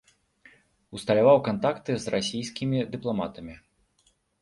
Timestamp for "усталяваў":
0.99-1.37